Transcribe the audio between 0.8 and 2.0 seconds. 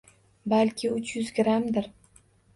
uch yuz grammdir